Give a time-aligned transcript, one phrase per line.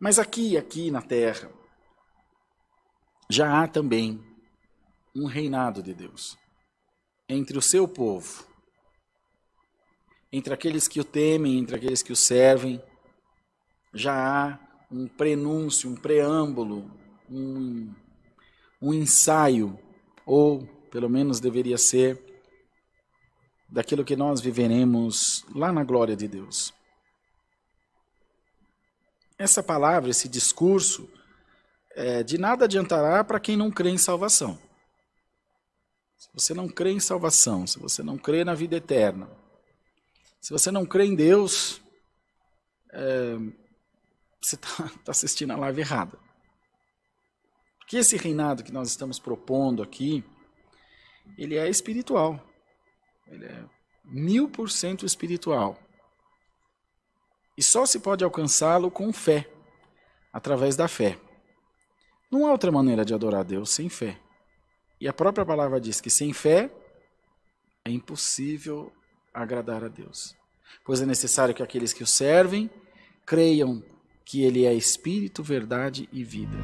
[0.00, 1.50] Mas aqui, aqui na terra,
[3.28, 4.24] já há também
[5.14, 6.38] um reinado de Deus
[7.28, 8.46] entre o seu povo,
[10.32, 12.82] entre aqueles que o temem, entre aqueles que o servem.
[13.92, 14.58] Já há
[14.90, 16.90] um prenúncio, um preâmbulo,
[17.28, 17.92] um,
[18.80, 19.78] um ensaio,
[20.24, 22.22] ou pelo menos deveria ser,
[23.68, 26.72] daquilo que nós viveremos lá na glória de Deus.
[29.38, 31.08] Essa palavra, esse discurso,
[31.92, 34.58] é, de nada adiantará para quem não crê em salvação.
[36.16, 39.30] Se você não crê em salvação, se você não crê na vida eterna,
[40.40, 41.80] se você não crê em Deus,
[42.92, 43.36] é,
[44.40, 46.18] você está tá assistindo a live errada.
[47.78, 50.22] Porque esse reinado que nós estamos propondo aqui,
[51.38, 52.44] ele é espiritual.
[53.26, 53.64] Ele é
[54.04, 55.78] mil por cento espiritual.
[57.58, 59.50] E só se pode alcançá-lo com fé,
[60.32, 61.18] através da fé.
[62.30, 64.16] Não há outra maneira de adorar a Deus sem fé.
[65.00, 66.70] E a própria palavra diz que sem fé
[67.84, 68.92] é impossível
[69.34, 70.36] agradar a Deus.
[70.84, 72.70] Pois é necessário que aqueles que o servem
[73.26, 73.82] creiam
[74.24, 76.56] que Ele é Espírito, verdade e vida.